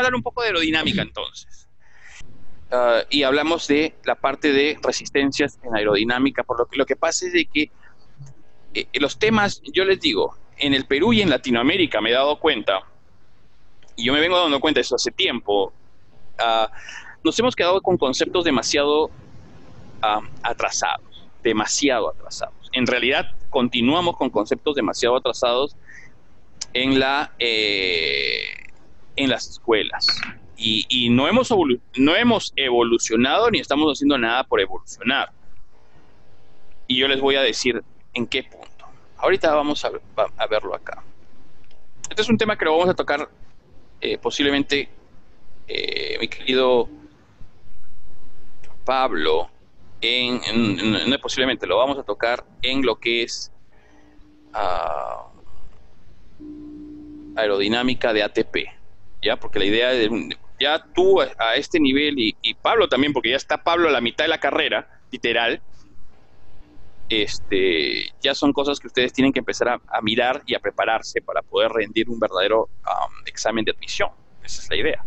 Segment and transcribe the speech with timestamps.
[0.00, 1.68] hablar un poco de aerodinámica entonces.
[2.70, 6.96] Ah, y hablamos de la parte de resistencias en aerodinámica, por lo que lo que
[6.96, 7.70] pasa es de que
[8.74, 12.38] eh, los temas, yo les digo, en el Perú y en Latinoamérica me he dado
[12.38, 12.82] cuenta,
[13.96, 15.72] y yo me vengo dando cuenta de eso hace tiempo,
[16.38, 16.70] ah,
[17.24, 19.10] nos hemos quedado con conceptos demasiado
[20.02, 22.70] ah, atrasados, demasiado atrasados.
[22.72, 25.76] En realidad, continuamos con conceptos demasiado atrasados
[26.72, 28.44] en, la, eh,
[29.20, 30.06] en las escuelas.
[30.56, 31.50] Y, no, hemos
[31.96, 35.30] no hemos evolucionado ni estamos haciendo nada por evolucionar.
[36.86, 38.84] Y yo les voy a decir en qué punto.
[39.16, 41.02] Ahorita vamos a, verlo acá.
[42.10, 43.30] Este es un tema que lo vamos a tocar
[44.00, 44.88] eh, posiblemente,
[45.68, 46.88] eh, mi querido
[48.84, 49.48] Pablo,
[50.00, 50.40] en,
[51.08, 53.52] no posiblemente, lo vamos a tocar en lo que es
[54.52, 55.26] ah,
[57.36, 58.79] aerodinámica de ATP,
[59.22, 59.36] ¿ya?
[59.36, 63.62] Porque la idea de, ya tú a, este nivel y, Pablo también, porque ya está
[63.62, 65.60] Pablo a la mitad de la carrera, literal,
[67.08, 71.42] este, ya son cosas que ustedes tienen que empezar a, mirar y a prepararse para
[71.42, 74.10] poder rendir un verdadero um, examen de admisión.
[74.44, 75.04] Esa es la idea.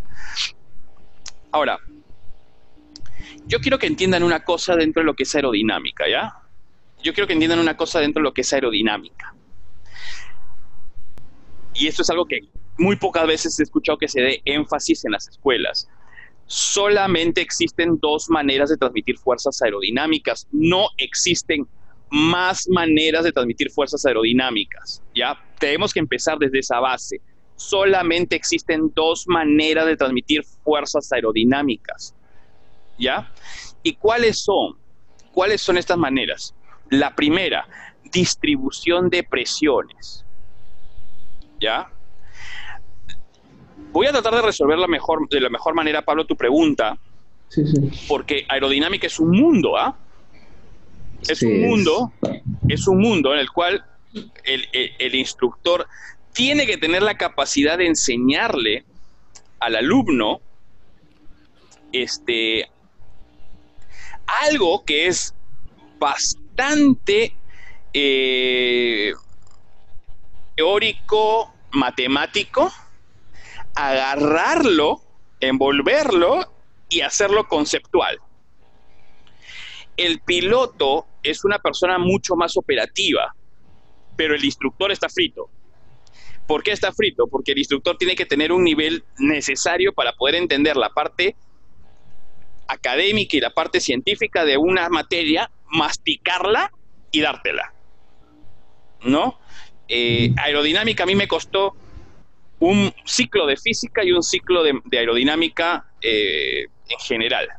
[1.52, 1.80] Ahora,
[3.45, 6.33] yo quiero que entiendan una cosa dentro de lo que es aerodinámica, ¿ya?
[7.02, 9.33] Yo quiero que entiendan una cosa dentro de lo que es aerodinámica.
[11.75, 12.42] Y esto es algo que
[12.77, 15.88] muy pocas veces he escuchado que se dé énfasis en las escuelas.
[16.45, 20.47] Solamente existen dos maneras de transmitir fuerzas aerodinámicas.
[20.52, 21.67] No existen
[22.09, 25.02] más maneras de transmitir fuerzas aerodinámicas.
[25.15, 25.35] ¿ya?
[25.59, 27.21] Tenemos que empezar desde esa base.
[27.55, 32.13] Solamente existen dos maneras de transmitir fuerzas aerodinámicas.
[32.99, 33.31] ¿Ya?
[33.81, 34.77] ¿Y cuáles son?
[35.31, 36.53] ¿Cuáles son estas maneras?
[36.89, 37.67] La primera,
[38.11, 40.25] distribución de presiones.
[41.59, 41.92] ¿Ya?
[43.93, 46.98] Voy a tratar de resolver la mejor, de la mejor manera, Pablo, tu pregunta.
[47.48, 48.05] Sí, sí.
[48.08, 49.95] Porque aerodinámica es un mundo, ¿ah?
[51.30, 52.11] Es un mundo,
[52.67, 52.87] es.
[52.87, 53.86] un mundo en el cual
[54.43, 55.87] el, instructor
[56.33, 58.83] tiene que tener la capacidad de enseñarle
[59.59, 60.42] al alumno
[61.93, 62.67] este,
[64.43, 65.33] algo que es
[65.99, 67.36] bastante
[67.93, 69.14] eh,
[70.58, 72.73] teórico, matemático,
[73.76, 75.02] agarrarlo,
[75.39, 76.52] envolverlo
[76.89, 78.20] y hacerlo conceptual.
[79.98, 83.34] El piloto es una persona mucho más operativa,
[84.16, 85.50] pero el instructor está frito.
[86.48, 87.28] ¿Por qué está frito?
[87.28, 91.36] Porque el instructor tiene que tener un nivel necesario para poder entender la parte
[92.67, 96.72] académica y la parte científica de una materia, masticarla
[97.11, 97.73] y dártela.
[99.04, 99.40] ¿No?
[99.88, 101.76] Eh, aerodinámica a mí me costó
[102.63, 107.49] un ciclo de física y un ciclo de, aerodinámica eh, en general.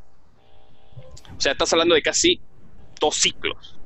[1.37, 2.41] O sea, estás hablando de casi
[2.98, 3.78] dos ciclos.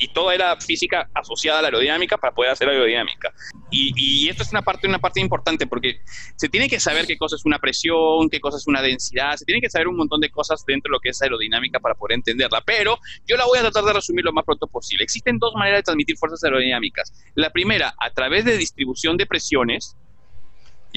[0.00, 3.34] Y todo era física asociada a la aerodinámica para poder hacer aerodinámica.
[3.70, 6.00] Y, y, esto es una parte, una parte importante porque
[6.36, 9.44] se tiene que saber qué cosa es una presión, qué cosa es una densidad, se
[9.44, 12.14] tiene que saber un montón de cosas dentro de lo que es aerodinámica para poder
[12.14, 12.62] entenderla.
[12.64, 15.04] Pero yo la voy a tratar de resumir lo más pronto posible.
[15.04, 17.12] Existen dos maneras de transmitir fuerzas aerodinámicas.
[17.34, 19.96] La primera, a través de distribución de presiones,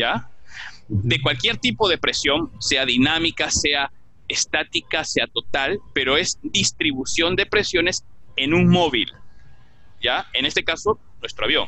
[0.02, 0.30] ¿ya?
[0.88, 3.92] De cualquier tipo de presión, sea dinámica, sea
[4.28, 8.04] estática, sea total, pero es distribución de presiones
[8.36, 9.14] en un móvil,
[10.02, 10.28] ¿ya?
[10.34, 11.68] En este caso, nuestro avión.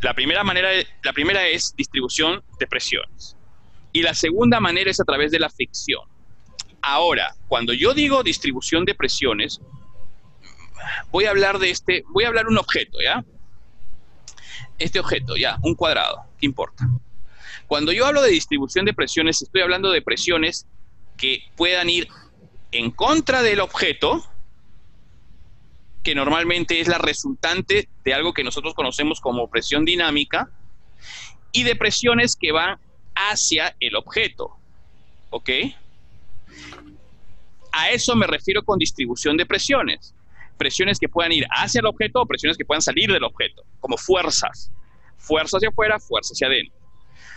[0.00, 0.68] La primera manera,
[1.02, 3.36] la primera es distribución de presiones.
[3.92, 6.02] Y la segunda manera es a través de la fricción.
[6.82, 9.60] Ahora, cuando yo digo distribución de presiones,
[11.10, 13.24] voy a hablar de este, voy a hablar un objeto, ¿ya?
[14.78, 16.86] Este objeto, ya, un cuadrado, ¿qué importa?
[17.74, 20.64] Cuando yo hablo de distribución de presiones, estoy hablando de presiones
[21.16, 22.06] que puedan ir
[22.70, 24.24] en contra del objeto,
[26.04, 30.48] que normalmente es la resultante de algo que nosotros conocemos como presión dinámica,
[31.50, 32.78] y de presiones que van
[33.16, 34.52] hacia el objeto.
[35.30, 35.50] ¿Ok?
[37.72, 40.14] A eso me refiero con distribución de presiones.
[40.56, 43.96] Presiones que puedan ir hacia el objeto o presiones que puedan salir del objeto, como
[43.96, 44.70] fuerzas.
[45.18, 46.83] Fuerza hacia afuera, fuerza hacia adentro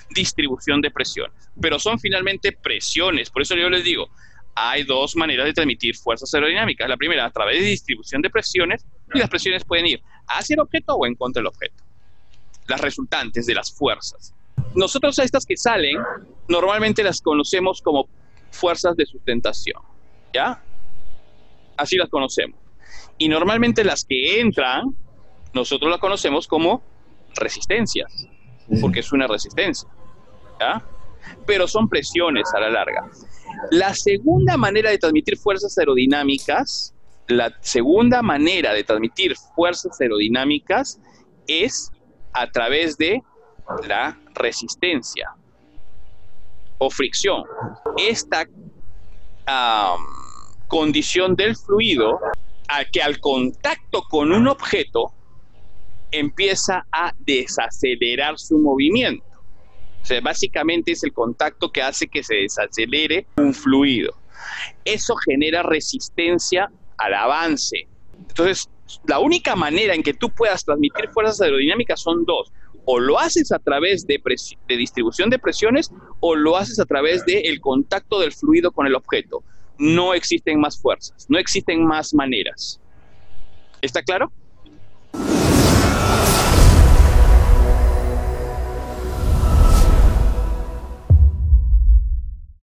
[0.09, 3.29] distribución de presiones, pero son finalmente presiones.
[3.29, 4.09] Por eso yo les digo,
[4.55, 6.89] hay dos maneras de transmitir fuerzas aerodinámicas.
[6.89, 10.61] La primera, a través de distribución de presiones, y las presiones pueden ir hacia el
[10.61, 11.83] objeto o en contra del objeto.
[12.67, 14.33] Las resultantes de las fuerzas.
[14.75, 15.97] Nosotros a estas que salen,
[16.47, 18.09] normalmente las conocemos como
[18.51, 19.81] fuerzas de sustentación.
[20.33, 20.63] ¿Ya?
[21.77, 22.59] Así las conocemos.
[23.17, 24.95] Y normalmente las que entran,
[25.53, 26.81] nosotros las conocemos como
[27.35, 28.27] resistencias
[28.81, 29.89] porque es una resistencia.
[31.45, 33.09] pero son presiones a la larga.
[33.71, 36.93] La segunda manera de transmitir fuerzas aerodinámicas,
[37.27, 40.99] la segunda manera de transmitir fuerzas aerodinámicas
[41.47, 41.91] es
[42.33, 43.21] a través de
[43.87, 45.31] la resistencia
[46.77, 47.43] o fricción.
[47.97, 48.45] Esta
[50.67, 52.19] condición del fluido,
[52.69, 55.13] a que al contacto con un objeto
[56.11, 59.25] empieza a desacelerar su movimiento.
[60.01, 64.15] O sea, básicamente es el contacto que hace que se desacelere un fluido.
[64.85, 67.87] Eso genera resistencia al avance.
[68.17, 68.69] Entonces,
[69.05, 72.51] la única manera en que tú puedas transmitir fuerzas aerodinámicas son dos.
[72.85, 74.21] O lo haces a través de,
[74.67, 78.95] de distribución de presiones o lo haces a través del contacto del fluido con el
[78.95, 79.43] objeto.
[79.77, 82.79] No existen más fuerzas, no existen más maneras.
[83.81, 84.31] ¿Está claro?